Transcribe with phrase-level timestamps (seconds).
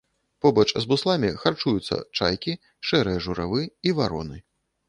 [0.45, 2.57] Побач з бусламі харчуюцца чайкі,
[2.93, 3.61] шэрыя журавы
[3.91, 4.37] і вароны.